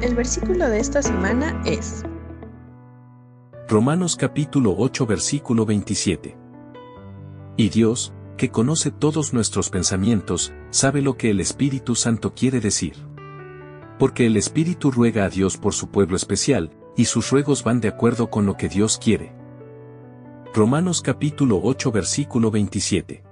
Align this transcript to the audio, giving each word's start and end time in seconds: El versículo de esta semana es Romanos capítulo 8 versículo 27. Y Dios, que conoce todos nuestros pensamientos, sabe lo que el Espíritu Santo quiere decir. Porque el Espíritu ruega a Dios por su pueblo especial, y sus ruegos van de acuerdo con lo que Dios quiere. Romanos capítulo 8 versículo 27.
El 0.00 0.14
versículo 0.14 0.68
de 0.68 0.78
esta 0.78 1.02
semana 1.02 1.60
es 1.66 2.04
Romanos 3.66 4.14
capítulo 4.14 4.76
8 4.78 5.06
versículo 5.06 5.66
27. 5.66 6.36
Y 7.56 7.68
Dios, 7.68 8.12
que 8.36 8.50
conoce 8.50 8.92
todos 8.92 9.34
nuestros 9.34 9.70
pensamientos, 9.70 10.52
sabe 10.70 11.02
lo 11.02 11.16
que 11.16 11.30
el 11.30 11.40
Espíritu 11.40 11.96
Santo 11.96 12.32
quiere 12.32 12.60
decir. 12.60 12.94
Porque 13.98 14.26
el 14.26 14.36
Espíritu 14.36 14.92
ruega 14.92 15.24
a 15.24 15.30
Dios 15.30 15.56
por 15.56 15.74
su 15.74 15.90
pueblo 15.90 16.14
especial, 16.14 16.70
y 16.96 17.06
sus 17.06 17.32
ruegos 17.32 17.64
van 17.64 17.80
de 17.80 17.88
acuerdo 17.88 18.30
con 18.30 18.46
lo 18.46 18.56
que 18.56 18.68
Dios 18.68 18.98
quiere. 19.02 19.32
Romanos 20.54 21.02
capítulo 21.02 21.60
8 21.60 21.90
versículo 21.90 22.52
27. 22.52 23.24